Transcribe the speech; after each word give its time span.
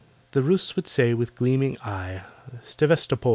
The 0.31 0.41
Russ 0.41 0.75
would 0.75 0.87
say 0.87 1.13
with 1.13 1.35
gleaming 1.35 1.77
eye 1.81 2.23
"Sevastopol!" 2.65 3.29